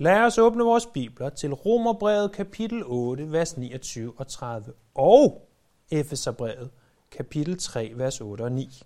[0.00, 5.48] Lad os åbne vores bibler til Romerbrevet kapitel 8, vers 29 og 30, og
[5.90, 6.70] Efeserbrevet
[7.10, 8.82] kapitel 3, vers 8 og 9.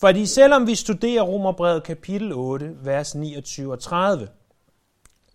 [0.00, 4.28] Fordi selvom vi studerer Romerbrevet kapitel 8, vers 29 og 30,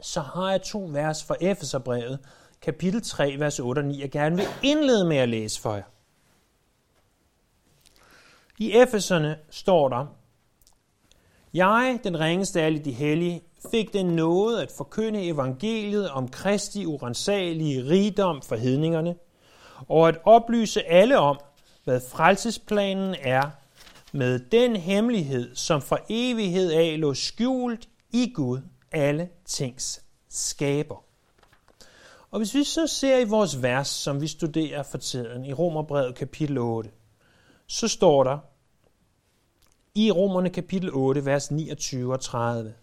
[0.01, 2.19] så har jeg to vers fra Efeserbrevet
[2.61, 5.83] kapitel 3, vers 8 og 9, jeg gerne vil indlede med at læse for jer.
[8.59, 10.05] I Efeserne står der,
[11.53, 13.41] Jeg, den ringeste af alle de hellige,
[13.71, 19.15] fik den nåde at forkynde evangeliet om Kristi urensagelige rigdom for hedningerne,
[19.89, 21.39] og at oplyse alle om,
[21.83, 23.49] hvad frelsesplanen er,
[24.11, 28.59] med den hemmelighed, som for evighed af lå skjult i Gud,
[28.91, 31.03] alle tings skaber.
[32.31, 36.15] Og hvis vi så ser i vores vers, som vi studerer for tiden, i Romerbrevet
[36.15, 36.89] kapitel 8,
[37.67, 38.37] så står der
[39.95, 42.73] i Romerne kapitel 8, vers 29 og 30.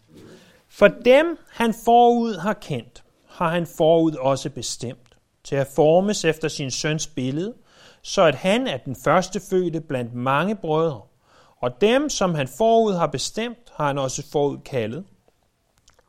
[0.75, 6.49] For dem, han forud har kendt, har han forud også bestemt, til at formes efter
[6.49, 7.55] sin søns billede,
[8.03, 11.01] så at han er den første fødte blandt mange brødre.
[11.61, 15.05] Og dem, som han forud har bestemt, har han også forud kaldet.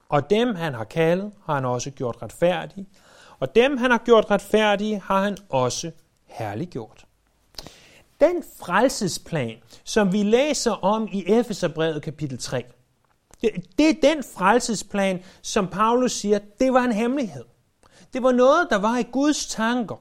[0.09, 2.88] Og dem, han har kaldet, har han også gjort retfærdige.
[3.39, 5.91] Og dem, han har gjort retfærdige, har han også
[6.25, 7.06] herliggjort.
[8.19, 12.66] Den frelsesplan, som vi læser om i Efeserbrevet kapitel 3,
[13.77, 17.44] det er den frelsesplan, som Paulus siger, det var en hemmelighed.
[18.13, 19.95] Det var noget, der var i Guds tanker.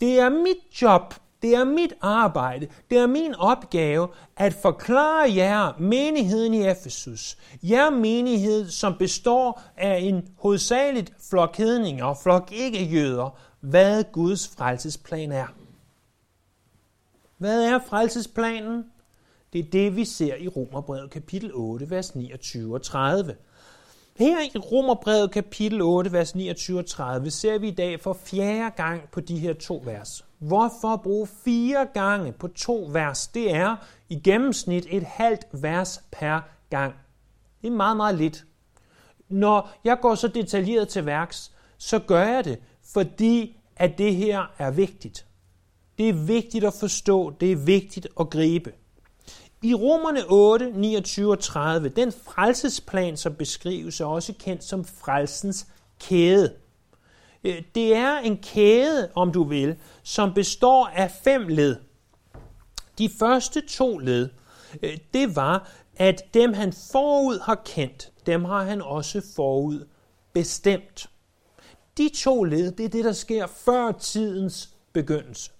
[0.00, 5.72] Det er mit job, det er mit arbejde, det er min opgave at forklare jer,
[5.78, 13.38] menigheden i Efesus, jer menighed, som består af en hovedsageligt flok hedninger og flok ikke-jøder,
[13.60, 15.46] hvad Guds frelsesplan er.
[17.38, 18.84] Hvad er frelsesplanen?
[19.52, 23.36] Det er det, vi ser i Romerbrevet kapitel 8, vers 29 og 30.
[24.16, 28.76] Her i Romerbrevet kapitel 8, vers 29 og 30, ser vi i dag for fjerde
[28.76, 30.24] gang på de her to vers.
[30.38, 33.26] Hvorfor bruge fire gange på to vers?
[33.26, 33.76] Det er
[34.08, 36.94] i gennemsnit et halvt vers per gang.
[37.62, 38.44] Det er meget, meget lidt.
[39.28, 42.58] Når jeg går så detaljeret til værks, så gør jeg det,
[42.92, 45.26] fordi at det her er vigtigt.
[45.98, 48.72] Det er vigtigt at forstå, det er vigtigt at gribe.
[49.64, 55.66] I Romerne 8, 29 og 30, den frelsesplan, som beskrives, er også kendt som frelsens
[56.00, 56.54] kæde.
[57.44, 61.76] Øh, det er en kæde, om du vil, som består af fem led.
[62.98, 64.28] De første to led,
[64.82, 69.86] øh, det var, at dem han forud har kendt, dem har han også forud
[70.32, 71.10] bestemt.
[71.98, 75.50] De to led, det er det, der sker før tidens begyndelse.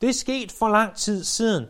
[0.00, 1.66] Det er sket for lang tid siden.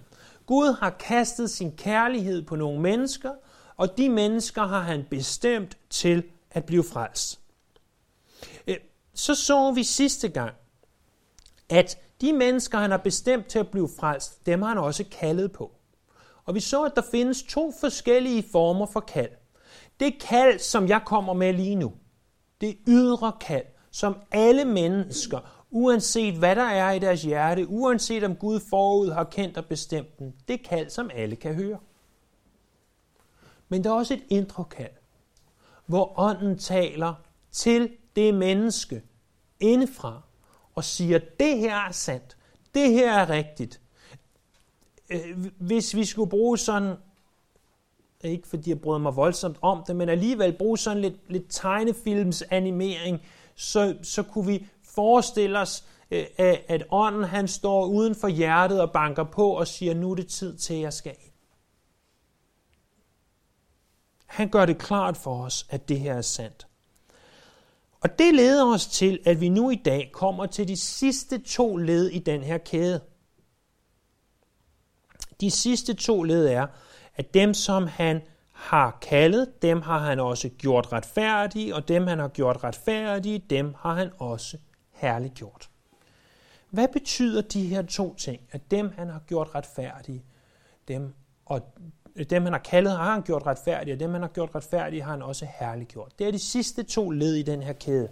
[0.50, 3.32] Gud har kastet sin kærlighed på nogle mennesker,
[3.76, 7.40] og de mennesker har han bestemt til at blive frelst.
[8.66, 8.76] Øh,
[9.14, 10.54] så så vi sidste gang,
[11.68, 15.52] at de mennesker, han har bestemt til at blive frelst, dem har han også kaldet
[15.52, 15.72] på.
[16.44, 19.30] Og vi så, at der findes to forskellige former for kald.
[20.00, 21.92] Det kald, som jeg kommer med lige nu,
[22.60, 28.36] det ydre kald, som alle mennesker uanset hvad der er i deres hjerte, uanset om
[28.36, 30.34] Gud forud har kendt og bestemt den.
[30.48, 31.78] Det kald, som alle kan høre.
[33.68, 34.92] Men der er også et indre kald,
[35.86, 37.14] hvor ånden taler
[37.52, 39.02] til det menneske
[39.60, 40.22] indefra
[40.74, 42.36] og siger, det her er sandt,
[42.74, 43.80] det her er rigtigt.
[45.10, 46.96] Øh, hvis vi skulle bruge sådan,
[48.24, 52.42] ikke fordi jeg bryder mig voldsomt om det, men alligevel bruge sådan lidt, lidt tegnefilms
[52.42, 53.20] animering,
[53.54, 54.66] så, så kunne vi
[55.00, 56.26] forestille os, øh,
[56.68, 60.26] at ånden han står uden for hjertet og banker på og siger, nu er det
[60.26, 61.32] tid til, at jeg skal ind.
[64.26, 66.66] Han gør det klart for os, at det her er sandt.
[68.00, 71.76] Og det leder os til, at vi nu i dag kommer til de sidste to
[71.76, 73.00] led i den her kæde.
[75.40, 76.66] De sidste to led er,
[77.16, 78.20] at dem, som han
[78.52, 83.74] har kaldet, dem har han også gjort retfærdige, og dem, han har gjort retfærdige, dem
[83.78, 84.58] har han også
[85.00, 85.70] herliggjort.
[86.70, 88.40] Hvad betyder de her to ting?
[88.50, 90.24] At dem, han har gjort retfærdige,
[90.88, 91.14] dem,
[91.46, 91.60] og
[92.16, 95.02] øh, dem, han har kaldet, har han gjort retfærdige, og dem, han har gjort retfærdige,
[95.02, 96.18] har han også herliggjort.
[96.18, 98.08] Det er de sidste to led i den her kæde.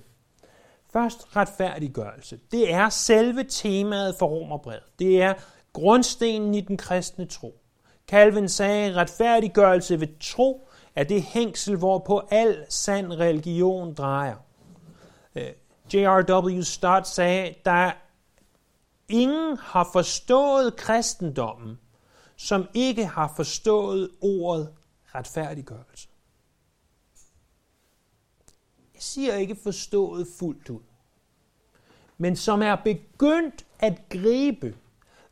[0.93, 2.40] Først retfærdiggørelse.
[2.50, 4.82] Det er selve temaet for Romerbrevet.
[4.99, 5.35] Det er
[5.73, 7.61] grundstenen i den kristne tro.
[8.08, 14.37] Calvin sagde, retfærdiggørelse ved tro er det hængsel, hvorpå al sand religion drejer.
[15.35, 15.50] Øh,
[15.94, 16.62] J.R.W.
[16.62, 17.93] Stott sagde, der
[19.08, 21.79] ingen har forstået kristendommen,
[22.37, 24.69] som ikke har forstået ordet
[25.14, 26.08] retfærdiggørelse.
[28.94, 30.81] Jeg siger ikke forstået fuldt ud,
[32.19, 34.76] men som er begyndt at gribe,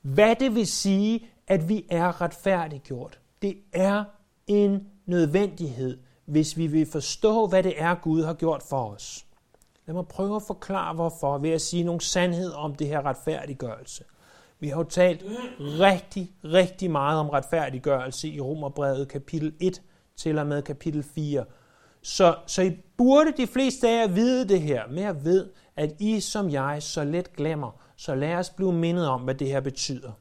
[0.03, 3.21] hvad det vil sige, at vi er retfærdiggjort.
[3.43, 4.05] Det er
[4.47, 9.26] en nødvendighed, hvis vi vil forstå, hvad det er, Gud har gjort for os.
[9.87, 14.05] Lad mig prøve at forklare, hvorfor, ved at sige nogle sandhed om det her retfærdiggørelse.
[14.61, 15.25] Vi har jo talt
[15.59, 19.83] rigtig, rigtig meget om retfærdiggørelse i Romerbrevet kapitel 1
[20.17, 21.45] til og med kapitel 4.
[22.03, 25.95] Så, så I burde de fleste af jer vide det her, men jeg ved, at
[25.99, 27.81] I som jeg så let glemmer.
[27.97, 30.13] Så lad os blive mindet om, hvad det her betyder.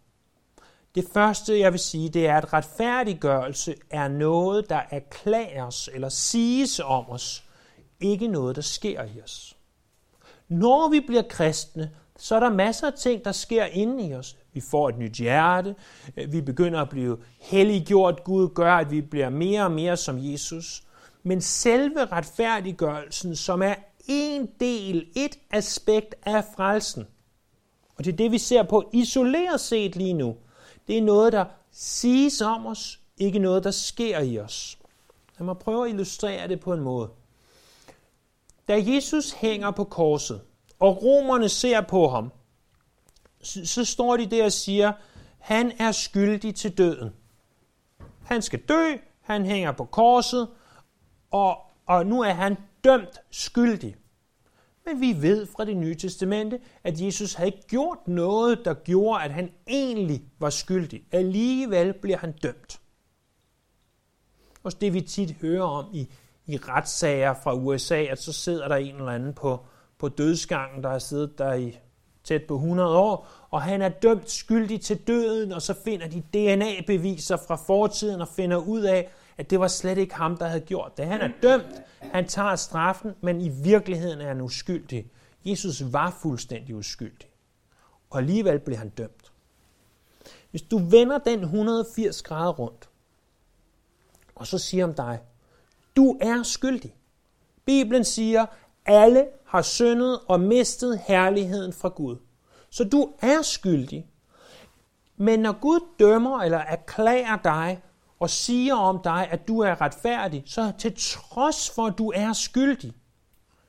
[0.95, 6.79] Det første, jeg vil sige, det er, at retfærdiggørelse er noget, der erklæres eller siges
[6.79, 7.43] om os,
[7.99, 9.54] ikke noget, der sker i os.
[10.49, 14.37] Når vi bliver kristne, så er der masser af ting, der sker inde i os.
[14.53, 15.75] Vi får et nyt hjerte,
[16.29, 18.23] vi begynder at blive helliggjort.
[18.23, 20.83] Gud gør, at vi bliver mere og mere som Jesus.
[21.23, 23.75] Men selve retfærdiggørelsen, som er
[24.07, 27.07] en del, et aspekt af frelsen,
[27.97, 30.35] og det er det, vi ser på isoleret set lige nu,
[30.87, 34.77] det er noget, der siges om os, ikke noget, der sker i os.
[35.39, 37.09] Lad mig prøve at illustrere det på en måde.
[38.67, 40.41] Da Jesus hænger på korset,
[40.79, 42.31] og romerne ser på ham,
[43.41, 44.93] så, så står de der og siger,
[45.39, 47.09] han er skyldig til døden.
[48.23, 50.49] Han skal dø, han hænger på korset,
[51.31, 53.95] og, og nu er han dømt skyldig.
[54.85, 59.23] Men vi ved fra det nye testamente, at Jesus havde ikke gjort noget, der gjorde,
[59.23, 61.03] at han egentlig var skyldig.
[61.11, 62.81] Alligevel bliver han dømt.
[64.63, 66.09] Og det vi tit hører om i,
[66.47, 69.59] i retssager fra USA, at så sidder der en eller anden på,
[69.99, 71.77] på dødsgangen, der har siddet der i
[72.23, 76.21] tæt på 100 år, og han er dømt skyldig til døden, og så finder de
[76.33, 80.61] DNA-beviser fra fortiden og finder ud af, at det var slet ikke ham, der havde
[80.61, 81.05] gjort det.
[81.05, 85.11] Han er dømt, han tager straffen, men i virkeligheden er han uskyldig.
[85.45, 87.29] Jesus var fuldstændig uskyldig,
[88.09, 89.31] og alligevel blev han dømt.
[90.51, 92.89] Hvis du vender den 180 grader rundt,
[94.35, 95.19] og så siger om dig,
[95.95, 96.95] du er skyldig.
[97.65, 98.45] Bibelen siger,
[98.85, 102.17] alle har syndet og mistet herligheden fra Gud.
[102.69, 104.07] Så du er skyldig.
[105.17, 107.81] Men når Gud dømmer eller erklærer dig
[108.19, 112.33] og siger om dig, at du er retfærdig, så til trods for, at du er
[112.33, 112.93] skyldig,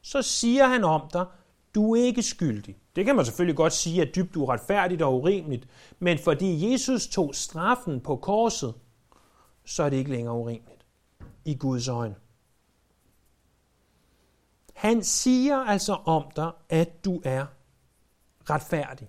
[0.02, 1.26] så siger han om dig,
[1.74, 2.76] du er ikke skyldig.
[2.96, 5.68] Det kan man selvfølgelig godt sige er dybt uretfærdigt og urimeligt,
[5.98, 8.74] men fordi Jesus tog straffen på korset,
[9.64, 10.75] så er det ikke længere urimeligt
[11.46, 12.14] i Guds øjne.
[14.74, 17.46] Han siger altså om dig, at du er
[18.50, 19.08] retfærdig.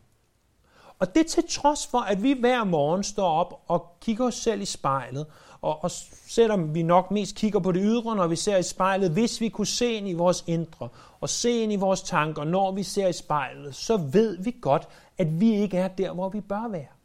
[0.99, 4.61] Og det til trods for, at vi hver morgen står op og kigger os selv
[4.61, 5.25] i spejlet,
[5.61, 5.91] og, og
[6.27, 9.49] selvom vi nok mest kigger på det ydre, når vi ser i spejlet, hvis vi
[9.49, 10.89] kunne se ind i vores indre,
[11.19, 14.87] og se ind i vores tanker, når vi ser i spejlet, så ved vi godt,
[15.17, 16.96] at vi ikke er der, hvor vi bør være.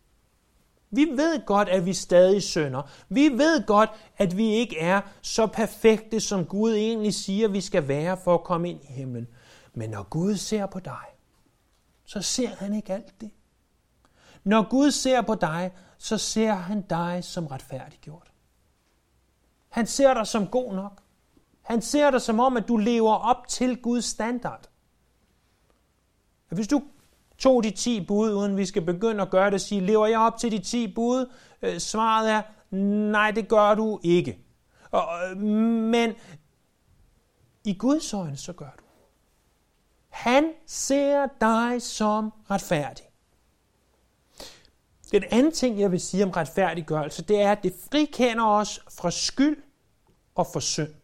[0.95, 2.83] Vi ved godt, at vi stadig synder.
[3.09, 7.89] Vi ved godt, at vi ikke er så perfekte, som Gud egentlig siger, vi skal
[7.89, 9.29] være for at komme ind i himlen.
[9.75, 11.05] Men når Gud ser på dig,
[12.05, 13.31] så ser han ikke alt det.
[14.45, 18.33] Når Gud ser på dig, så ser han dig som retfærdiggjort.
[19.69, 21.03] Han ser dig som god nok.
[21.63, 24.69] Han ser dig som om, at du lever op til Guds standard.
[26.49, 26.83] Hvis du
[27.43, 30.19] tog de 10 bud, uden vi skal begynde at gøre det, og sige, lever jeg
[30.19, 31.31] op til de 10 bud?
[31.63, 32.43] Øh, svaret er,
[33.11, 34.39] nej, det gør du ikke.
[34.91, 36.13] Og, øh, men
[37.65, 38.83] i Guds øjne, så gør du.
[40.09, 43.05] Han ser dig som retfærdig.
[45.13, 49.11] Den anden ting, jeg vil sige om retfærdiggørelse, det er, at det frikender os fra
[49.11, 49.63] skyld
[50.35, 50.95] og fra synd.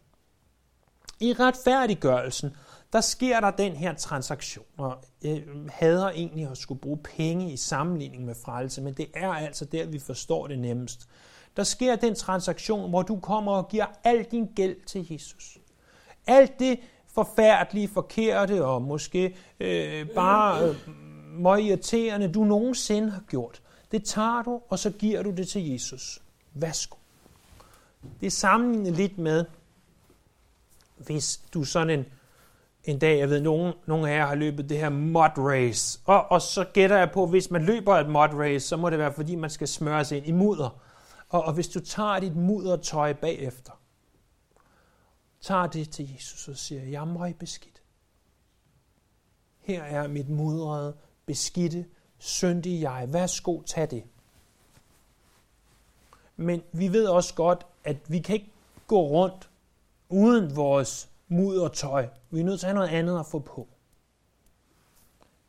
[1.19, 2.55] I retfærdiggørelsen,
[2.93, 7.57] der sker der den her transaktion, og øh, hader egentlig at skulle bruge penge i
[7.57, 11.07] sammenligning med frelse, men det er altså der, vi forstår det nemmest.
[11.57, 15.57] Der sker den transaktion, hvor du kommer og giver al din gæld til Jesus.
[16.27, 16.79] Alt det
[17.13, 20.75] forfærdelige, forkerte og måske øh, bare
[21.59, 25.69] øh, irriterende, du nogensinde har gjort, det tager du, og så giver du det til
[25.71, 26.21] Jesus.
[26.53, 26.95] Værsgo.
[28.19, 29.45] Det er sammenlignet lidt med,
[30.97, 32.05] hvis du sådan en,
[32.89, 36.31] en dag, jeg ved, nogen, nogen af jer har løbet det her mud race, og,
[36.31, 39.13] og så gætter jeg på, hvis man løber et mud race, så må det være,
[39.13, 40.81] fordi man skal smøre sig ind i mudder.
[41.29, 43.71] Og, og hvis du tager dit muddertøj bagefter,
[45.41, 47.81] tager det til Jesus og siger, jeg er meget beskidt.
[49.59, 51.85] Her er mit mudrede, beskidte,
[52.17, 53.13] syndige jeg.
[53.13, 54.03] Værsgo, tag det.
[56.37, 58.51] Men vi ved også godt, at vi kan ikke
[58.87, 59.49] gå rundt
[60.09, 62.07] uden vores muddertøj.
[62.29, 63.67] Vi er nødt til at have noget andet at få på.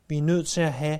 [0.07, 0.99] Vi er nødt til at have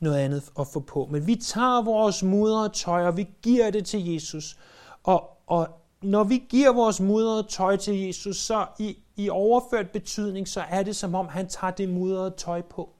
[0.00, 1.08] noget andet at få på.
[1.10, 4.58] Men vi tager vores muddertøj, og vi giver det til Jesus.
[5.02, 5.68] Og, og
[6.02, 10.96] når vi giver vores muddertøj til Jesus, så i, i overført betydning, så er det
[10.96, 12.94] som om, han tager det mudrede tøj på.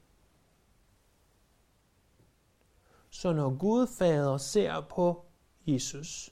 [3.09, 5.25] Så når Gud Fader ser på
[5.65, 6.29] Jesus,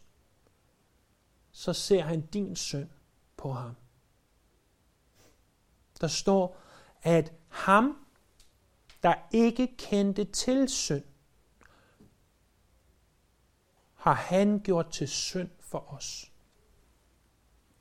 [1.51, 2.89] så ser han din søn
[3.37, 3.75] på ham.
[6.01, 6.57] Der står,
[7.03, 7.97] at ham,
[9.03, 11.03] der ikke kendte til synd,
[13.95, 16.31] har han gjort til synd for os.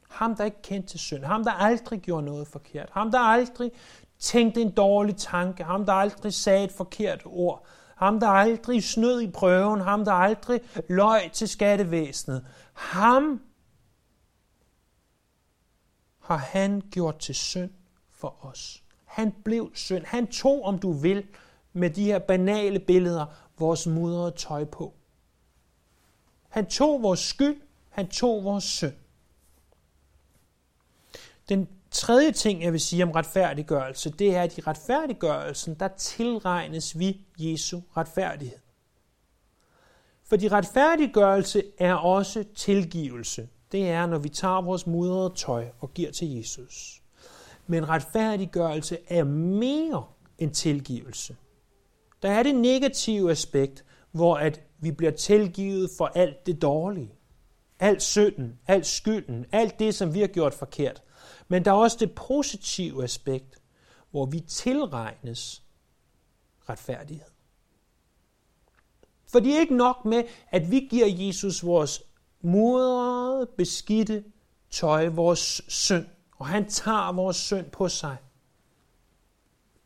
[0.08, 1.24] Ham, der ikke kendte til synd.
[1.24, 2.90] Ham, der aldrig gjorde noget forkert.
[2.92, 3.72] Ham, der aldrig
[4.18, 5.64] tænkte en dårlig tanke.
[5.64, 7.66] Ham, der aldrig sagde et forkert ord.
[7.96, 9.80] Ham, der aldrig snød i prøven.
[9.80, 12.46] Ham, der aldrig løj til skattevæsenet.
[12.72, 13.42] Ham
[16.20, 17.70] har han gjort til synd
[18.20, 18.82] for os.
[19.04, 20.04] Han blev synd.
[20.04, 21.26] Han tog, om du vil,
[21.72, 23.26] med de her banale billeder,
[23.58, 24.94] vores mudrede tøj på.
[26.48, 27.60] Han tog vores skyld.
[27.88, 28.94] Han tog vores synd.
[31.48, 36.98] Den tredje ting, jeg vil sige om retfærdiggørelse, det er, at i retfærdiggørelsen, der tilregnes
[36.98, 38.58] vi Jesu retfærdighed.
[40.24, 43.48] Fordi retfærdiggørelse er også tilgivelse.
[43.72, 46.99] Det er, når vi tager vores mudrede tøj og giver til Jesus.
[47.70, 50.04] Men retfærdiggørelse er mere
[50.38, 51.36] end tilgivelse.
[52.22, 57.14] Der er det negative aspekt, hvor at vi bliver tilgivet for alt det dårlige.
[57.78, 61.02] Alt synden, alt skylden, alt det, som vi har gjort forkert.
[61.48, 63.58] Men der er også det positive aspekt,
[64.10, 65.62] hvor vi tilregnes
[66.68, 67.30] retfærdighed.
[69.26, 72.02] For det er ikke nok med, at vi giver Jesus vores
[72.40, 74.24] mudrede, beskidte
[74.70, 76.06] tøj, vores synd,
[76.40, 78.16] og han tager vores synd på sig.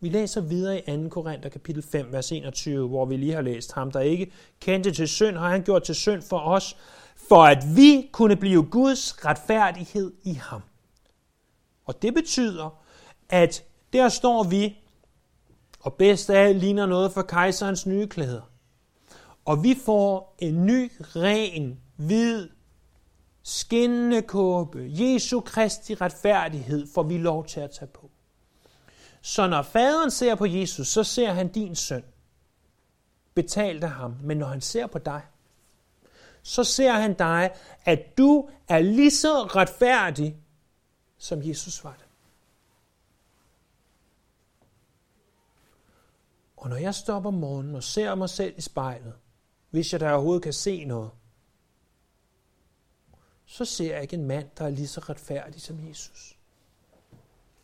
[0.00, 1.08] Vi læser videre i 2.
[1.08, 5.08] Korinther kapitel 5, vers 21, hvor vi lige har læst ham, der ikke kendte til
[5.08, 6.76] synd, har han gjort til synd for os,
[7.28, 10.62] for at vi kunne blive Guds retfærdighed i ham.
[11.84, 12.82] Og det betyder,
[13.28, 14.78] at der står vi,
[15.80, 18.50] og bedst af ligner noget for kejserens nye klæder.
[19.44, 22.48] Og vi får en ny, ren, hvid,
[23.44, 28.10] skinnende kåbe, Jesu Kristi retfærdighed, får vi lov til at tage på.
[29.22, 32.04] Så når faderen ser på Jesus, så ser han din søn,
[33.34, 34.16] betalt af ham.
[34.22, 35.22] Men når han ser på dig,
[36.42, 40.36] så ser han dig, at du er lige så retfærdig,
[41.18, 42.06] som Jesus var det.
[46.56, 49.14] Og når jeg stopper morgenen og ser mig selv i spejlet,
[49.70, 51.10] hvis jeg der overhovedet kan se noget,
[53.54, 56.38] så ser jeg ikke en mand, der er lige så retfærdig som Jesus.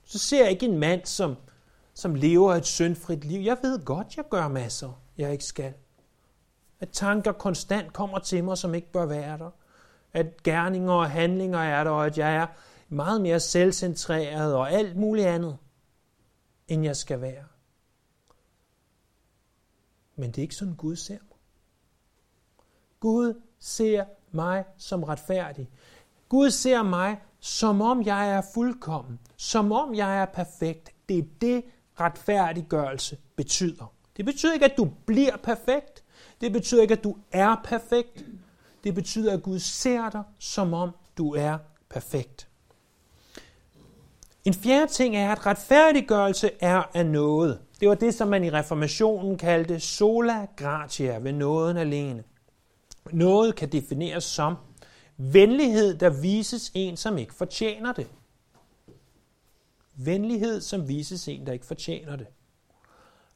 [0.04, 1.36] Så ser jeg ikke en mand, som,
[1.94, 3.40] som lever et syndfrit liv.
[3.40, 5.74] Jeg ved godt, jeg gør masser, jeg ikke skal.
[6.80, 9.50] At tanker konstant kommer til mig, som ikke bør være der.
[10.12, 12.46] At gerninger og handlinger er der, og at jeg er
[12.88, 15.58] meget mere selvcentreret og alt muligt andet,
[16.68, 17.44] end jeg skal være.
[20.16, 21.38] Men det er ikke sådan, Gud ser mig.
[23.00, 25.68] Gud ser mig som retfærdig.
[26.28, 30.90] Gud ser mig, som om jeg er fuldkommen, som om jeg er perfekt.
[31.08, 31.64] Det er det,
[32.00, 33.92] retfærdiggørelse betyder.
[34.16, 36.04] Det betyder ikke, at du bliver perfekt.
[36.40, 38.24] Det betyder ikke, at du er perfekt.
[38.84, 41.58] Det betyder, at Gud ser dig, som om du er
[41.90, 42.48] perfekt.
[44.44, 47.58] En fjerde ting er, at retfærdiggørelse er af noget.
[47.80, 52.24] Det var det, som man i reformationen kaldte sola gratia, ved nåden alene.
[53.12, 54.56] Noget kan defineres som
[55.16, 58.10] venlighed, der vises en, som ikke fortjener det.
[59.94, 62.26] Venlighed, som vises en, der ikke fortjener det.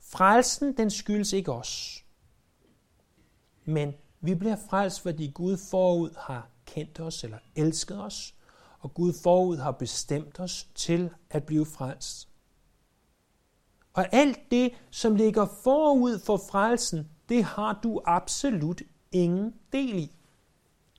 [0.00, 2.04] Frelsen, den skyldes ikke os.
[3.64, 8.34] Men vi bliver frelst, fordi Gud forud har kendt os eller elsket os,
[8.78, 12.28] og Gud forud har bestemt os til at blive frelst.
[13.92, 18.82] Og alt det, som ligger forud for frelsen, det har du absolut
[19.14, 20.12] ingen del i.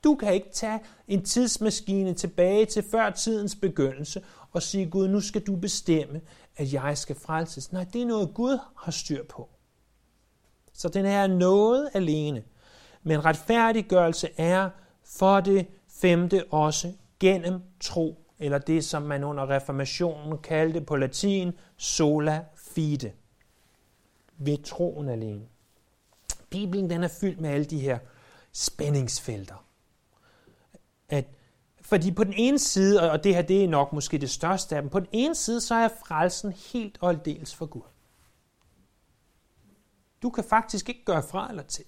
[0.03, 5.19] Du kan ikke tage en tidsmaskine tilbage til før tidens begyndelse og sige, Gud, nu
[5.19, 6.21] skal du bestemme,
[6.57, 7.71] at jeg skal frelses.
[7.71, 9.49] Nej, det er noget, Gud har styr på.
[10.73, 12.43] Så den er noget alene.
[13.03, 14.69] Men retfærdiggørelse er
[15.03, 21.51] for det femte også gennem tro, eller det, som man under reformationen kaldte på latin
[21.77, 23.11] sola fide.
[24.37, 25.45] Ved troen alene.
[26.55, 27.99] Bibelen den er fyldt med alle de her
[28.51, 29.65] spændingsfelter.
[31.09, 31.25] At
[31.81, 34.81] Fordi på den ene side, og det her det er nok måske det største af
[34.81, 37.81] dem, på den ene side, så er frelsen helt og aldeles for Gud.
[40.21, 41.85] Du kan faktisk ikke gøre fra eller til.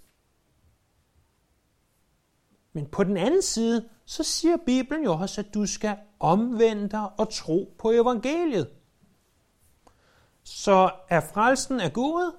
[2.73, 7.19] Men på den anden side, så siger Bibelen jo også, at du skal omvende dig
[7.19, 8.69] og tro på evangeliet.
[10.43, 12.35] Så er frelsen af Gud,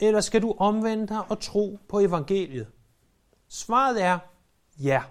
[0.00, 2.66] eller skal du omvende dig og tro på evangeliet?
[3.48, 4.18] Svaret er
[4.78, 5.02] ja.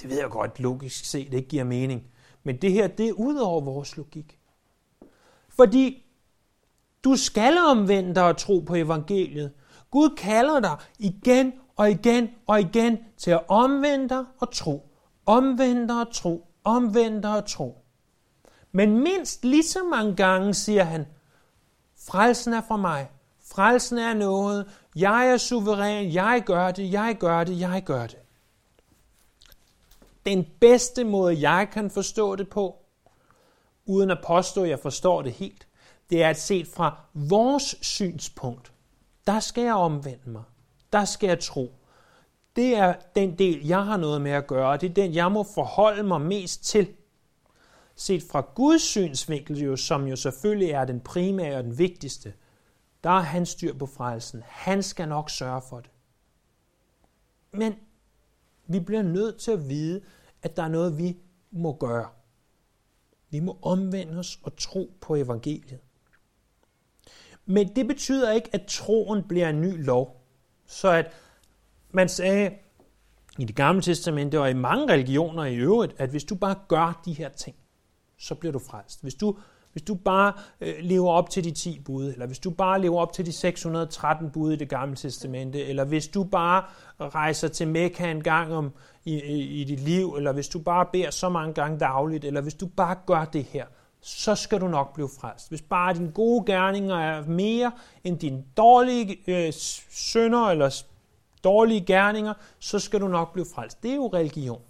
[0.00, 2.06] Det ved jeg godt logisk set ikke giver mening.
[2.42, 4.38] Men det her, det er ud over vores logik.
[5.48, 6.06] Fordi
[7.04, 9.52] du skal omvende dig og tro på evangeliet.
[9.90, 14.90] Gud kalder dig igen og igen og igen til at omvende dig og tro.
[15.26, 16.46] Omvende dig og tro.
[16.64, 17.84] Omvende dig og tro.
[18.72, 21.06] Men mindst lige så mange gange siger han,
[22.10, 23.10] frelsen er fra mig.
[23.50, 24.66] Frelsen er noget.
[24.96, 26.12] Jeg er suveræn.
[26.12, 26.92] Jeg gør det.
[26.92, 27.60] Jeg gør det.
[27.60, 28.18] Jeg gør det.
[30.26, 32.76] Den bedste måde, jeg kan forstå det på,
[33.86, 35.66] uden at påstå, at jeg forstår det helt,
[36.10, 38.72] det er at set fra vores synspunkt.
[39.26, 40.42] Der skal jeg omvende mig.
[40.92, 41.72] Der skal jeg tro.
[42.56, 44.76] Det er den del, jeg har noget med at gøre.
[44.76, 46.88] Det er den, jeg må forholde mig mest til.
[48.00, 52.32] Set fra Guds synsvinkel, jo, som jo selvfølgelig er den primære og den vigtigste,
[53.04, 54.42] der er han styr på frelsen.
[54.46, 55.90] Han skal nok sørge for det.
[57.52, 57.74] Men
[58.66, 60.02] vi bliver nødt til at vide,
[60.42, 61.16] at der er noget, vi
[61.50, 62.08] må gøre.
[63.30, 65.78] Vi må omvende os og tro på evangeliet.
[67.46, 70.26] Men det betyder ikke, at troen bliver en ny lov.
[70.66, 71.12] Så at
[71.90, 72.50] man sagde
[73.38, 77.02] i det gamle testamente og i mange religioner i øvrigt, at hvis du bare gør
[77.04, 77.56] de her ting,
[78.20, 79.02] så bliver du frelst.
[79.02, 79.36] Hvis du,
[79.72, 83.00] hvis du bare øh, lever op til de 10 bud, eller hvis du bare lever
[83.00, 86.64] op til de 613 bud i det gamle testamente, eller hvis du bare
[87.00, 88.72] rejser til Mekka en gang om,
[89.04, 92.40] i, i, i dit liv, eller hvis du bare beder så mange gange dagligt, eller
[92.40, 93.66] hvis du bare gør det her,
[94.00, 95.48] så skal du nok blive frelst.
[95.48, 97.72] Hvis bare dine gode gerninger er mere
[98.04, 99.52] end dine dårlige øh,
[99.90, 100.82] sønder eller
[101.44, 103.82] dårlige gerninger, så skal du nok blive frelst.
[103.82, 104.60] Det er jo religion.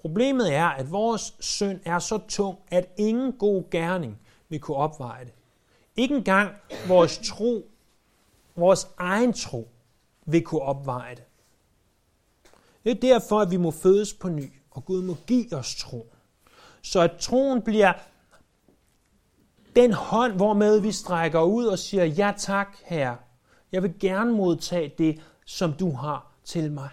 [0.00, 5.24] Problemet er, at vores synd er så tung, at ingen god gerning vil kunne opveje
[5.24, 5.32] det.
[5.96, 6.54] Ikke engang
[6.88, 7.70] vores tro,
[8.56, 9.68] vores egen tro,
[10.26, 11.24] vil kunne opveje det.
[12.84, 16.12] Det er derfor, at vi må fødes på ny, og Gud må give os tro.
[16.82, 17.92] Så at troen bliver
[19.76, 23.16] den hånd, hvormed vi strækker ud og siger, ja tak, herre,
[23.72, 26.90] jeg vil gerne modtage det, som du har til mig.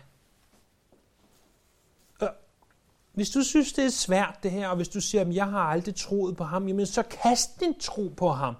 [3.17, 5.59] Hvis du synes, det er svært det her, og hvis du siger, at jeg har
[5.59, 8.55] aldrig troet på ham, jamen så kast din tro på ham.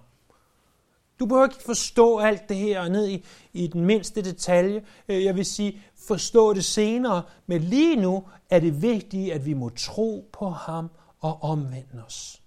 [1.19, 4.85] Du behøver ikke forstå alt det her ned i, i den mindste detalje.
[5.07, 9.53] Øh, jeg vil sige, forstå det senere, men lige nu er det vigtigt, at vi
[9.53, 10.89] må tro på ham
[11.19, 12.41] og omvende os.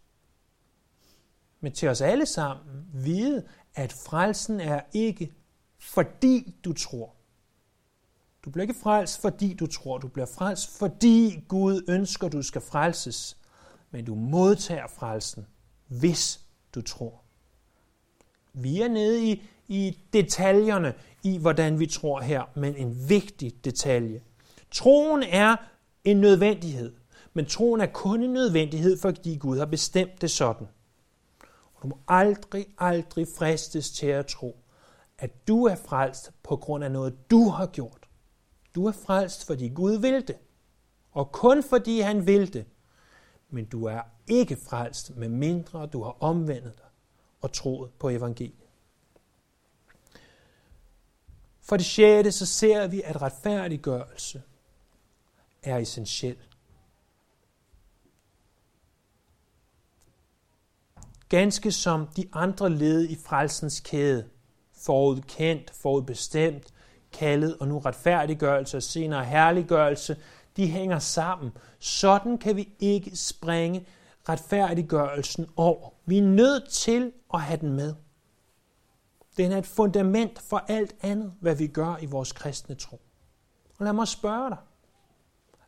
[1.61, 3.45] Men til os alle sammen vide,
[3.75, 5.33] at frelsen er ikke
[5.79, 7.20] fordi du tror.
[8.45, 9.99] Du bliver ikke frelst, fordi du tror.
[9.99, 13.37] Du bliver frelst, fordi Gud ønsker, du skal frelses.
[13.91, 15.47] Men du modtager frelsen,
[15.87, 16.41] hvis
[16.75, 17.23] du tror.
[18.53, 24.23] Vi er nede i, i detaljerne i, hvordan vi tror her, men en vigtig detalje.
[24.71, 25.57] Troen er
[26.05, 26.93] en nødvendighed,
[27.35, 30.67] men troen er kun en nødvendighed, fordi Gud har bestemt det sådan.
[31.75, 34.57] Og du må aldrig, aldrig fristes til at tro,
[35.19, 38.00] at du er frelst på grund af noget, du har gjort.
[38.75, 40.39] Du er frelst, fordi Gud vil det.
[41.13, 42.67] Og kun fordi han vil det.
[43.51, 46.87] Men du er ikke frelst, med mindre du har omvendt dig
[47.41, 48.55] og troet på evangeliet.
[51.61, 54.43] For det sjette, så ser vi, at retfærdiggørelse
[55.63, 56.37] er essentiel.
[61.29, 64.29] Ganske som de andre led i frelsens kæde,
[64.73, 66.75] forudkendt, forudbestemt,
[67.13, 70.17] kaldet og nu retfærdiggørelse og senere herliggørelse,
[70.57, 71.51] de hænger sammen.
[71.79, 73.87] Sådan kan vi ikke springe
[74.29, 75.91] retfærdiggørelsen over.
[76.07, 77.95] Vi er nødt til at have den med.
[79.37, 83.01] Den er et fundament for alt andet, hvad vi gør i vores kristne tro.
[83.79, 84.59] Og lad mig spørge dig.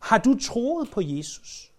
[0.01, 1.73] Har du troet på Jesus?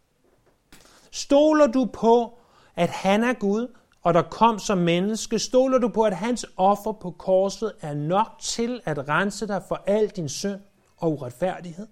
[1.12, 2.39] Stoler du på,
[2.76, 3.67] at han er Gud,
[4.04, 8.28] og der kom som menneske, stoler du på, at hans offer på korset er nok
[8.42, 10.62] til at rense dig for al din synd
[10.98, 11.88] og uretfærdighed?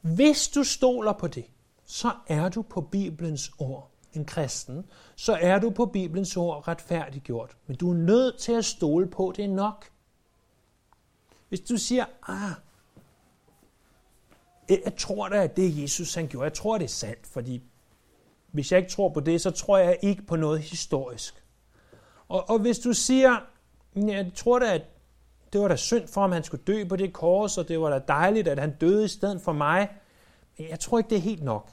[0.00, 1.44] Hvis du stoler på det,
[1.84, 4.84] så er du på Bibelens ord en kristen,
[5.16, 7.56] så er du på Bibelens ord retfærdiggjort.
[7.66, 9.90] Men du er nødt til at stole på, det er nok.
[11.48, 12.52] Hvis du siger, ah,
[14.68, 17.62] jeg tror da, at det Jesus han gjorde, jeg tror, det er sandt, fordi
[18.52, 21.44] hvis jeg ikke tror på det, så tror jeg ikke på noget historisk.
[22.28, 23.38] Og, og hvis du siger,
[23.96, 24.82] ja, jeg tror da, at
[25.52, 27.90] det var da synd for ham, han skulle dø på det kors, og det var
[27.90, 29.88] da dejligt, at han døde i stedet for mig.
[30.58, 31.70] Men jeg tror ikke, det er helt nok.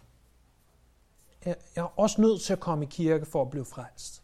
[1.45, 4.23] Jeg, jeg er også nødt til at komme i kirke for at blive frelst.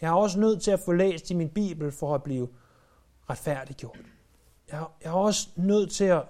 [0.00, 2.48] Jeg er også nødt til at få læst i min bibel for at blive
[3.30, 3.98] retfærdiggjort.
[4.72, 6.22] Jeg, jeg er også nødt til at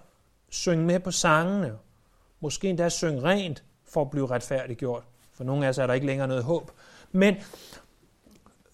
[0.48, 1.78] synge med på sangene.
[2.40, 5.04] Måske endda synge rent for at blive retfærdiggjort.
[5.40, 6.70] For nogle af os er der ikke længere noget håb.
[7.12, 7.34] Men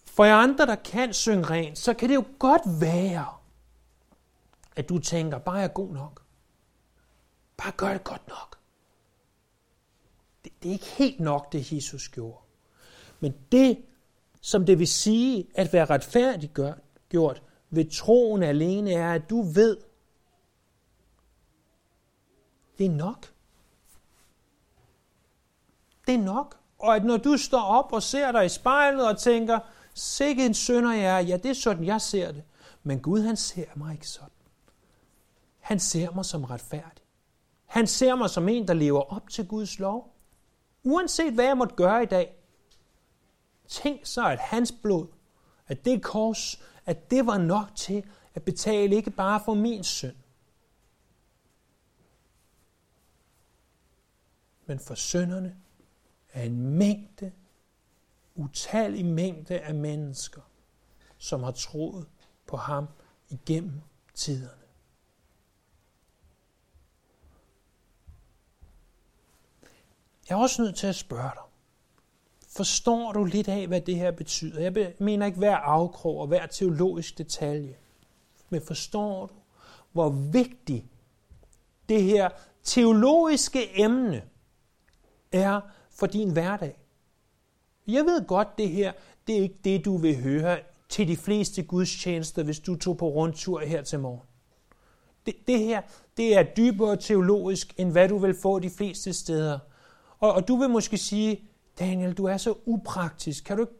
[0.05, 3.27] for jer andre, der kan synge rent, så kan det jo godt være,
[4.77, 6.23] at du tænker, bare jeg er god nok.
[7.57, 8.59] Bare gør det godt nok.
[10.45, 12.39] Det, det er ikke helt nok, det Jesus gjorde.
[13.21, 13.85] Men det,
[14.41, 19.77] som det vil sige at være retfærdiggjort ved troen alene, er, at du ved,
[22.79, 23.36] det er nok.
[26.07, 26.57] Det er nok.
[26.79, 29.59] Og at når du står op og ser dig i spejlet og tænker,
[29.95, 32.43] sikke en sønder jeg er, ja, det er sådan, jeg ser det.
[32.83, 34.31] Men Gud, han ser mig ikke sådan.
[35.61, 37.05] Han ser mig som retfærdig.
[37.67, 40.15] Han ser mig som en, der lever op til Guds lov.
[40.83, 42.37] Uanset hvad jeg måtte gøre i dag.
[43.69, 45.07] Tænk så, at hans blod,
[45.67, 50.17] at det kors, at det var nok til at betale ikke bare for min synd,
[54.67, 55.57] men for synderne
[56.37, 57.33] af en mængde,
[58.35, 60.41] utallig mængde af mennesker,
[61.19, 62.07] som har troet
[62.47, 62.87] på ham
[63.29, 63.81] igennem
[64.15, 64.51] tiderne.
[70.29, 71.43] Jeg er også nødt til at spørge dig.
[72.49, 74.61] Forstår du lidt af, hvad det her betyder?
[74.61, 77.77] Jeg mener ikke hver afkrog og hver teologisk detalje.
[78.49, 79.35] Men forstår du,
[79.93, 80.85] hvor vigtigt
[81.89, 82.29] det her
[82.63, 84.23] teologiske emne
[85.33, 85.61] er
[85.99, 86.79] for din hverdag?
[87.87, 88.93] Jeg ved godt, det her
[89.27, 93.09] det er ikke det, du vil høre til de fleste gudstjenester, hvis du tog på
[93.09, 94.27] rundtur her til morgen.
[95.27, 95.83] Det, det her
[96.17, 99.59] det er dybere teologisk, end hvad du vil få de fleste steder.
[100.19, 101.41] Og, og du vil måske sige,
[101.79, 103.45] Daniel, du er så upraktisk.
[103.45, 103.75] Kan du ikke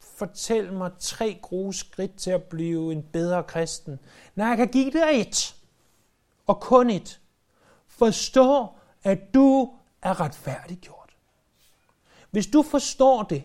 [0.00, 3.98] fortælle mig tre gode skridt til at blive en bedre kristen?
[4.34, 5.56] Nej, jeg kan give dig et.
[6.46, 7.20] Og kun et.
[7.86, 8.66] Forstå,
[9.02, 11.05] at du er retfærdiggjort.
[12.30, 13.44] Hvis du forstår det,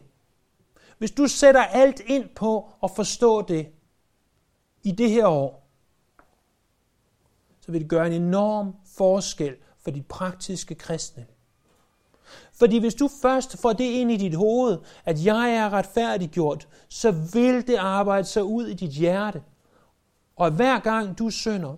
[0.97, 3.67] hvis du sætter alt ind på at forstå det
[4.83, 5.67] i det her år,
[7.59, 11.25] så vil det gøre en enorm forskel for dit praktiske kristne
[12.61, 17.11] fordi hvis du først får det ind i dit hoved, at jeg er retfærdiggjort, så
[17.11, 19.43] vil det arbejde sig ud i dit hjerte.
[20.35, 21.77] Og hver gang du synder,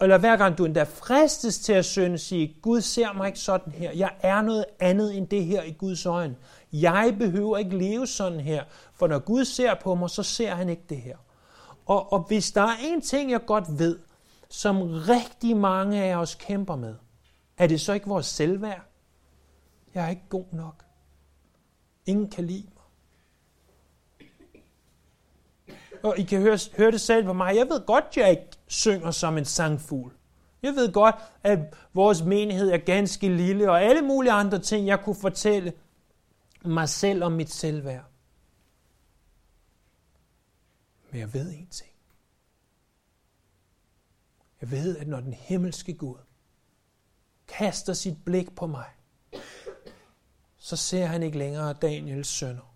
[0.00, 3.72] eller hver gang du endda fristes til at synde, sige, Gud ser mig ikke sådan
[3.72, 3.92] her.
[3.92, 6.36] Jeg er noget andet end det her i Guds øjne.
[6.72, 10.68] Jeg behøver ikke leve sådan her, for når Gud ser på mig, så ser han
[10.68, 11.16] ikke det her.
[11.86, 13.98] Og, og hvis der er en ting, jeg godt ved,
[14.48, 16.94] som rigtig mange af os kæmper med,
[17.58, 18.82] er det så ikke vores selvværd?
[19.94, 20.84] Jeg er ikke god nok.
[22.06, 22.82] Ingen kan lide mig.
[26.02, 27.56] Og I kan høre, høre det selv på mig.
[27.56, 30.12] Jeg ved godt, jeg ikke synger som en sangfugl.
[30.62, 31.58] Jeg ved godt, at
[31.94, 35.72] vores menighed er ganske lille, og alle mulige andre ting, jeg kunne fortælle
[36.64, 38.04] mig selv om mit selvværd.
[41.10, 41.90] Men jeg ved en ting.
[44.60, 46.18] Jeg ved, at når den himmelske Gud
[47.46, 48.90] kaster sit blik på mig,
[50.56, 52.74] så ser han ikke længere Daniels sønner.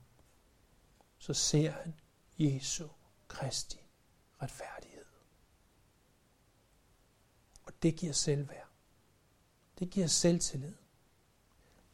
[1.19, 1.95] Så ser han
[2.39, 2.89] Jesu
[3.29, 3.79] Kristi
[4.43, 4.88] retfærdighed.
[7.83, 8.69] Det giver selvværd.
[9.79, 10.75] Det giver selvtillid.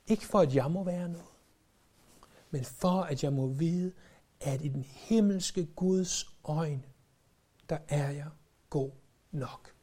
[0.07, 1.29] Ikke for, at jeg må være noget,
[2.51, 3.93] men for, at jeg må vide,
[4.41, 6.85] at i den himmelske Guds øjne,
[7.69, 8.31] der er jeg
[8.71, 8.91] god
[9.31, 9.75] nok.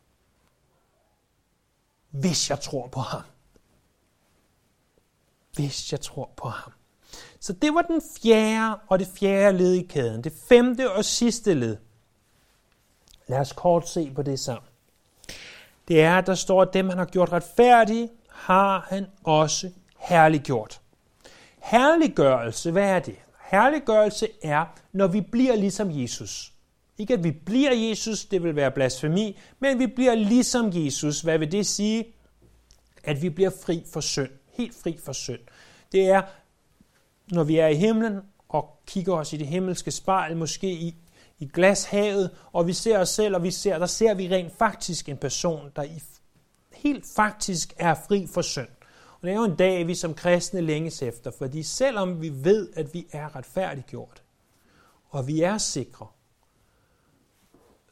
[2.10, 3.24] Hvis jeg tror på ham
[5.56, 6.72] hvis jeg tror på ham.
[7.40, 10.24] Så det var den fjerde og det fjerde led i kæden.
[10.24, 11.78] Det femte og sidste led.
[13.28, 14.71] Lad os kort se på det sammen.
[15.88, 20.82] Det er, at der står, at dem han har gjort retfærdige, har han også herliggjort.
[21.64, 23.16] Herliggørelse, hvad er det?
[23.42, 26.54] Herliggørelse er, når vi bliver ligesom Jesus.
[26.98, 31.22] Ikke at vi bliver Jesus, det vil være blasfemi, men vi bliver ligesom Jesus.
[31.22, 32.06] Hvad vil det sige?
[33.04, 34.30] At vi bliver fri for synd
[34.62, 35.40] helt fri for synd.
[35.92, 36.22] Det er,
[37.32, 40.96] når vi er i himlen og kigger os i det himmelske spejl, måske i,
[41.42, 45.10] i glashavet, og vi ser os selv, og vi ser, der ser vi rent faktisk
[45.10, 46.02] en person, der i,
[46.74, 48.68] helt faktisk er fri for synd.
[49.14, 52.70] Og det er jo en dag, vi som kristne længes efter, fordi selvom vi ved,
[52.76, 54.24] at vi er retfærdiggjort,
[55.10, 56.08] og vi er sikre,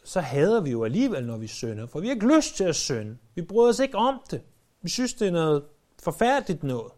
[0.04, 2.76] så hader vi jo alligevel, når vi synder, for vi har ikke lyst til at
[2.76, 3.18] synde.
[3.36, 4.42] Vi bryder os ikke om det.
[4.82, 5.64] Vi synes, det er noget
[6.04, 6.92] forfærdeligt noget.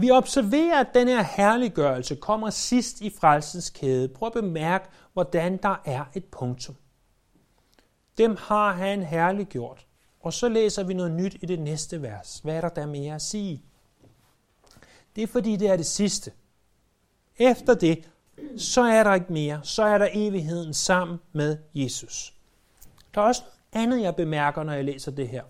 [0.00, 4.08] Vi observerer, at den her herliggørelse kommer sidst i frelsens kæde.
[4.08, 6.74] Prøv at bemærke, hvordan der er et punktum.
[8.18, 9.86] Dem har han herliggjort.
[10.20, 12.40] Og så læser vi noget nyt i det næste vers.
[12.44, 13.62] Hvad er der der mere at sige?
[15.16, 16.32] Det er fordi, det er det sidste.
[17.36, 18.08] Efter det,
[18.56, 19.60] så er der ikke mere.
[19.62, 22.34] Så er der evigheden sammen med Jesus.
[23.14, 25.42] Der er også andet, jeg bemærker, når jeg læser det her.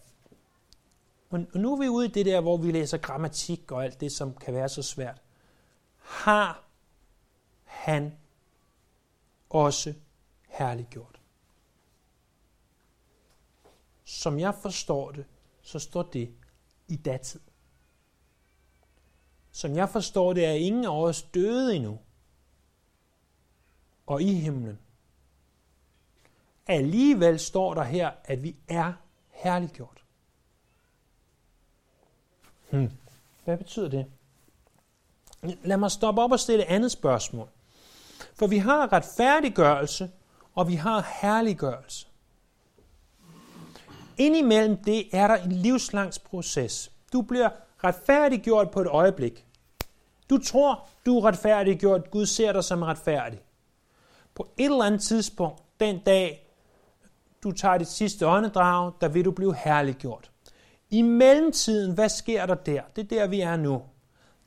[1.31, 4.13] Og nu er vi ude i det der, hvor vi læser grammatik og alt det,
[4.13, 5.23] som kan være så svært.
[5.97, 6.65] Har
[7.65, 8.13] han
[9.51, 9.95] også
[10.49, 11.21] herliggjort?
[14.05, 15.27] Som jeg forstår det,
[15.63, 16.35] så står det
[16.89, 17.41] i datid.
[19.51, 21.99] Som jeg forstår det, er ingen af os døde endnu.
[24.07, 24.79] Og i himlen.
[26.67, 28.93] Alligevel står der her, at vi er
[29.31, 30.05] herliggjort.
[32.71, 32.91] Hmm.
[33.45, 34.07] Hvad betyder det?
[35.43, 37.49] Lad mig stoppe op og stille et andet spørgsmål.
[38.35, 40.11] For vi har retfærdiggørelse,
[40.55, 42.07] og vi har herliggørelse.
[44.19, 46.91] Indimellem det er der en livslangs proces.
[47.13, 47.49] Du bliver
[47.85, 49.47] retfærdiggjort på et øjeblik.
[50.31, 52.11] Du tror, du er retfærdiggjort.
[52.11, 53.41] Gud ser dig som retfærdig.
[54.35, 56.49] På et eller andet tidspunkt, den dag,
[57.43, 60.31] du tager dit sidste åndedrag, der vil du blive herliggjort.
[60.91, 62.83] I mellemtiden, hvad sker der der?
[62.97, 63.83] Det er der, vi er nu.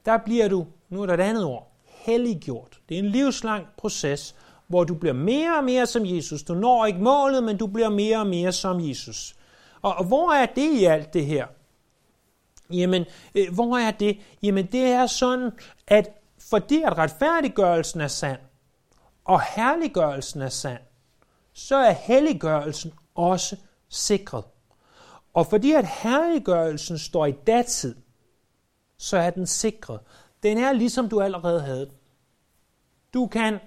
[0.06, 2.80] Der bliver du, nu er der et andet ord, helliggjort.
[2.90, 4.36] Det er en livslang proces,
[4.68, 6.44] hvor du bliver mere og mere som Jesus.
[6.44, 9.36] Du når ikke målet, men du bliver mere og mere som Jesus.
[9.82, 11.48] Og, og hvor er det i alt det her?
[12.74, 14.18] Jamen, øh, hvor er det?
[14.44, 15.52] Jamen, det er sådan,
[15.88, 16.10] at
[16.50, 18.40] fordi at retfærdiggørelsen er sand,
[19.26, 20.82] og herliggørelsen er sand,
[21.54, 23.56] så er helliggørelsen også
[23.90, 24.44] sikret.
[25.34, 27.96] Og fordi at herliggørelsen står i datid,
[28.98, 30.00] så er den sikret.
[30.44, 31.96] Den er ligesom du allerede havde den.
[33.14, 33.60] Du kan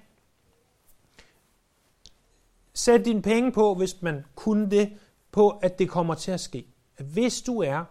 [2.74, 4.98] sætte dine penge på, hvis man kunne det,
[5.32, 6.66] på at det kommer til at ske.
[6.96, 7.84] At hvis du er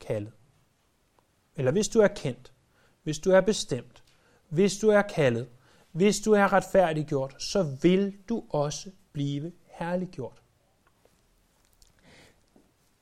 [0.00, 0.32] kaldet,
[1.56, 2.52] eller hvis du er kendt,
[3.02, 4.02] hvis du er bestemt,
[4.48, 5.48] hvis du er kaldet,
[5.92, 10.42] hvis du er retfærdiggjort, så vil du også blive herliggjort.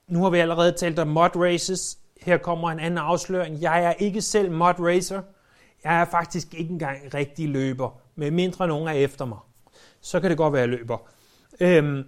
[0.08, 1.98] Nu har vi allerede talt om mod races.
[2.20, 3.62] Her kommer en anden afsløring.
[3.62, 5.22] Jeg er ikke selv mod racer.
[5.84, 9.38] Jeg er faktisk ikke engang rigtig løber, med mindre nogen er efter mig.
[10.00, 10.98] Så kan det godt være, at jeg løber.
[11.60, 12.04] Øhm,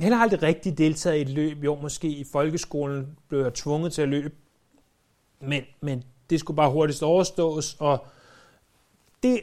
[0.00, 1.64] jeg har aldrig rigtig deltaget i et løb.
[1.64, 4.34] Jo, måske i folkeskolen blev jeg tvunget til at løbe.
[5.40, 8.06] Men, men det skulle bare hurtigst overstås, og
[9.22, 9.40] det,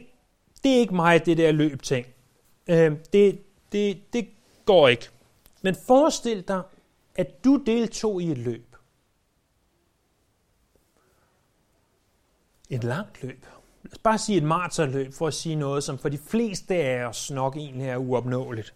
[0.64, 2.06] det er ikke mig, det der løb ting.
[2.68, 4.28] Øhm, det, det, det
[4.64, 5.08] går ikke.
[5.62, 6.62] Men forestil dig,
[7.14, 8.76] at du deltog i et løb.
[12.70, 13.46] Et langt løb.
[13.82, 17.04] Lad os bare sige et maratonløb, for at sige noget, som for de fleste af
[17.04, 18.74] os nok egentlig er uopnåeligt.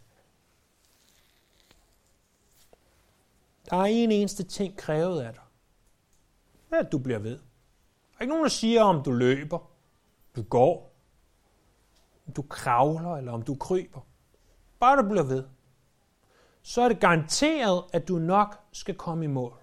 [3.70, 5.42] Der er en eneste ting krævet af dig.
[6.70, 7.38] Det er, at du bliver ved.
[7.38, 9.70] Der er ikke nogen, der siger, om du løber,
[10.37, 10.94] du går,
[12.27, 14.01] om du kravler, eller om du kryber.
[14.79, 15.44] Bare du bliver ved
[16.66, 19.62] så er det garanteret, at du nok skal komme i mål.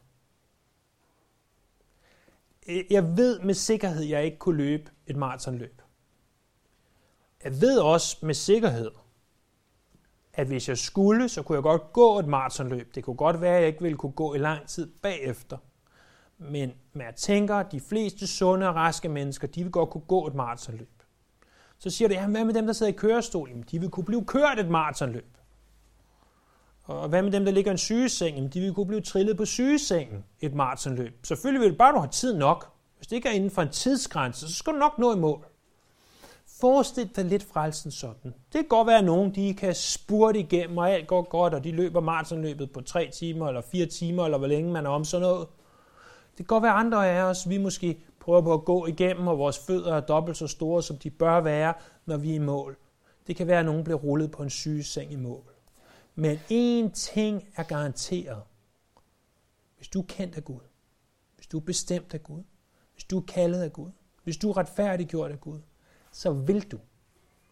[2.89, 5.81] Jeg ved med sikkerhed, at jeg ikke kunne løbe et maratonløb.
[7.43, 8.91] Jeg ved også med sikkerhed,
[10.33, 12.95] at hvis jeg skulle, så kunne jeg godt gå et maratonløb.
[12.95, 15.57] Det kunne godt være, at jeg ikke ville kunne gå i lang tid bagefter.
[16.37, 20.05] Men, men jeg tænker, at de fleste sunde og raske mennesker, de vil godt kunne
[20.07, 21.03] gå et maratonløb.
[21.77, 23.49] Så siger du, ja, hvad med dem, der sidder i kørestol?
[23.49, 25.37] Jamen, de vil kunne blive kørt et maratonløb.
[26.91, 28.35] Og hvad med dem, der ligger i en sygeseng?
[28.35, 31.25] Jamen, de vil kunne blive trillet på sygesengen et maratonløb.
[31.25, 32.67] Selvfølgelig vil det bare, du har tid nok.
[32.97, 35.45] Hvis det ikke er inden for en tidsgrænse, så skal du nok nå i mål.
[36.61, 38.23] Forestil dig lidt frelsen sådan.
[38.23, 41.63] Det kan godt være, at nogen de kan spurte igennem, og alt går godt, og
[41.63, 45.05] de løber maratonløbet på 3 timer, eller 4 timer, eller hvor længe man er om
[45.05, 45.47] sådan noget.
[46.31, 49.37] Det kan godt være andre af os, vi måske prøver på at gå igennem, og
[49.37, 51.73] vores fødder er dobbelt så store, som de bør være,
[52.05, 52.77] når vi er i mål.
[53.27, 55.43] Det kan være, at nogen bliver rullet på en sygeseng i mål.
[56.15, 58.43] Men én ting er garanteret.
[59.77, 60.59] Hvis du er kendt af Gud,
[61.35, 62.43] hvis du er bestemt af Gud,
[62.93, 63.91] hvis du er kaldet af Gud,
[64.23, 65.59] hvis du er retfærdiggjort af Gud,
[66.11, 66.79] så vil du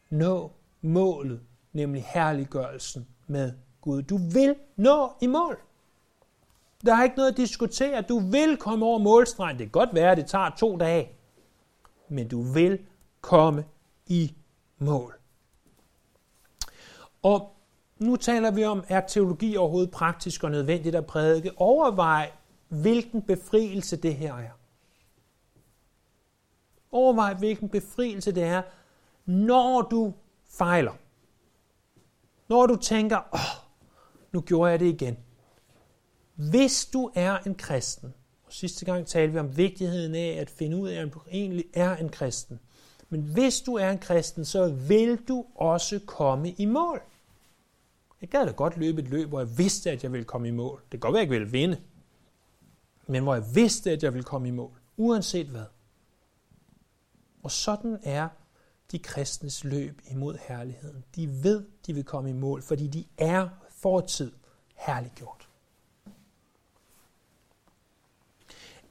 [0.09, 1.41] nå målet,
[1.73, 4.01] nemlig herliggørelsen med Gud.
[4.01, 5.59] Du vil nå i mål.
[6.85, 8.01] Der er ikke noget at diskutere.
[8.01, 9.57] Du vil komme over målstregen.
[9.57, 11.11] Det kan godt være, at det tager to dage.
[12.09, 12.85] Men du vil
[13.21, 13.65] komme
[14.07, 14.35] i
[14.77, 15.19] mål.
[17.21, 17.55] Og
[17.99, 21.51] nu taler vi om, er teologi overhovedet praktisk og nødvendigt at prædike?
[21.57, 22.31] Overvej,
[22.67, 24.51] hvilken befrielse det her er.
[26.91, 28.61] Overvej, hvilken befrielse det er,
[29.25, 30.13] når du
[30.49, 30.93] fejler.
[32.49, 33.65] Når du tænker, åh,
[34.31, 35.17] nu gjorde jeg det igen.
[36.35, 38.13] Hvis du er en kristen,
[38.45, 41.65] og sidste gang talte vi om vigtigheden af at finde ud af, om du egentlig
[41.73, 42.59] er en kristen.
[43.09, 47.01] Men hvis du er en kristen, så vil du også komme i mål.
[48.21, 50.51] Jeg gad da godt løbe et løb, hvor jeg vidste, at jeg ville komme i
[50.51, 50.81] mål.
[50.81, 51.81] Det kan godt være, at jeg ikke ville vinde.
[53.07, 54.79] Men hvor jeg vidste, at jeg ville komme i mål.
[54.97, 55.65] Uanset hvad.
[57.43, 58.29] Og sådan er
[58.91, 61.03] de kristnes løb imod herligheden.
[61.15, 64.31] De ved, de vil komme i mål, fordi de er fortid
[64.75, 65.49] herliggjort.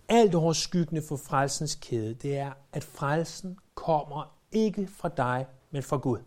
[0.09, 5.97] Alt overskyggende for frelsens kæde, det er, at frelsen kommer ikke fra dig, men fra
[5.97, 6.19] Gud.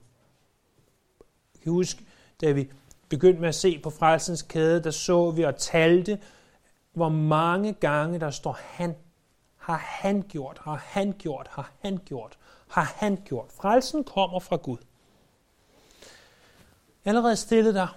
[1.54, 2.06] Jeg kan huske,
[2.42, 2.72] da vi
[3.12, 6.19] begyndte med at se på frelsens kæde, der så vi og talte,
[6.93, 8.95] hvor mange gange der står han.
[9.58, 13.52] Har han gjort, har han gjort, har han gjort, har han gjort.
[13.52, 14.78] Frelsen kommer fra Gud.
[17.06, 17.88] Jeg allerede stillet dig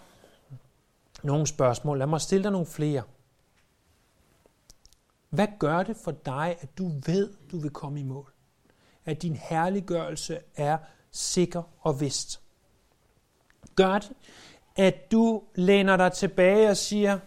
[1.22, 1.98] nogle spørgsmål.
[1.98, 3.02] Lad mig stille dig nogle flere.
[5.28, 8.32] Hvad gør det for dig, at du ved, du vil komme i mål?
[9.04, 10.78] At din herliggørelse er
[11.10, 12.40] sikker og vist?
[13.76, 14.12] Gør det,
[14.76, 17.18] at du læner dig tilbage og siger,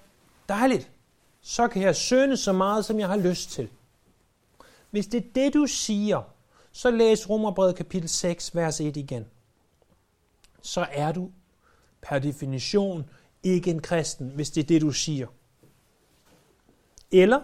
[0.49, 0.91] dejligt,
[1.41, 3.69] så kan jeg søne så meget, som jeg har lyst til.
[4.91, 6.21] Hvis det er det, du siger,
[6.71, 9.25] så læs Romerbrevet kapitel 6, vers 1 igen.
[10.61, 11.31] Så er du
[12.01, 13.09] per definition
[13.43, 15.27] ikke en kristen, hvis det er det, du siger.
[17.11, 17.39] Eller,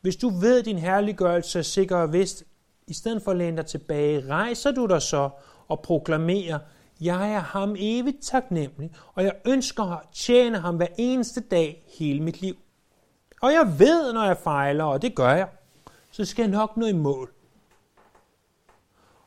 [0.00, 2.44] hvis du ved, at din herliggørelse er sikker og vist,
[2.86, 5.30] i stedet for at læne dig tilbage, rejser du dig så
[5.68, 6.58] og proklamerer,
[7.00, 12.22] jeg er ham evigt taknemmelig, og jeg ønsker at tjene ham hver eneste dag hele
[12.22, 12.56] mit liv.
[13.42, 15.48] Og jeg ved, når jeg fejler, og det gør jeg,
[16.10, 17.34] så skal jeg nok nå i mål.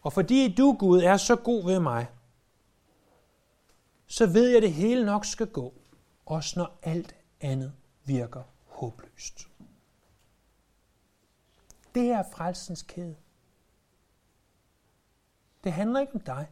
[0.02, 2.08] Og fordi du, Gud, er så god ved mig,
[4.08, 5.74] så ved jeg, at det hele nok skal gå,
[6.26, 7.74] også når alt andet
[8.06, 9.48] virker håbløst.
[11.96, 13.16] Det er frelsens kæde.
[15.64, 16.48] Det handler ikke om dig.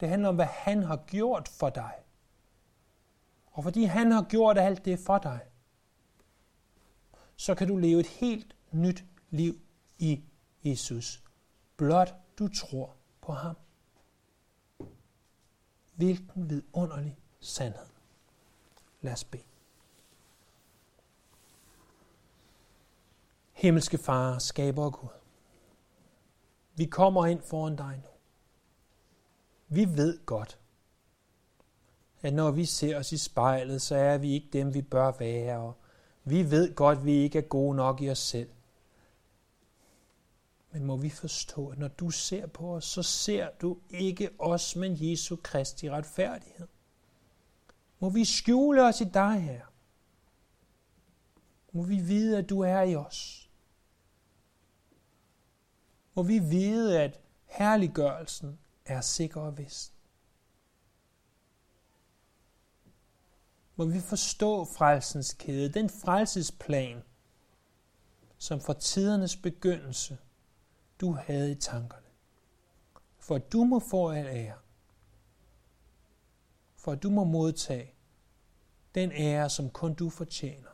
[0.00, 1.94] Det handler om, hvad han har gjort for dig.
[3.52, 5.40] Og fordi han har gjort alt det for dig,
[7.36, 9.60] så kan du leve et helt nyt liv
[9.98, 10.24] i
[10.64, 11.22] Jesus.
[11.76, 13.56] Blot du tror på ham.
[15.94, 17.86] Hvilken vidunderlig sandhed.
[19.00, 19.42] Lad os bede.
[23.52, 25.08] Himmelske Far, skaber og Gud.
[26.74, 28.19] Vi kommer ind foran dig nu.
[29.72, 30.58] Vi ved godt,
[32.22, 35.58] at når vi ser os i spejlet, så er vi ikke dem, vi bør være,
[35.58, 35.74] og
[36.24, 38.50] vi ved godt, at vi ikke er gode nok i os selv.
[40.70, 44.76] Men må vi forstå, at når du ser på os, så ser du ikke os,
[44.76, 46.66] men Jesu Kristi retfærdighed.
[47.98, 49.66] Må vi skjule os i dig her.
[51.72, 53.50] Må vi vide, at du er i os.
[56.14, 59.92] Må vi vide, at herliggørelsen er sikker og vist.
[63.76, 67.02] Må vi forstå frelsens kæde, den frelsesplan,
[68.38, 70.18] som fra tidernes begyndelse
[71.00, 72.06] du havde i tankerne.
[73.18, 74.58] For at du må få al ære.
[76.76, 77.94] For at du må modtage
[78.94, 80.70] den ære, som kun du fortjener.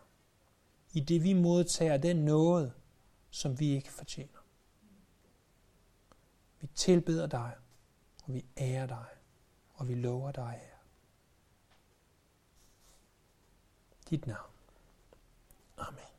[0.92, 2.72] I det vi modtager den noget,
[3.30, 4.38] som vi ikke fortjener.
[6.60, 7.52] Vi tilbeder dig
[8.26, 9.06] og vi ærer dig,
[9.74, 10.76] og vi lover dig her.
[14.10, 14.50] Dit navn.
[15.78, 16.15] Amen.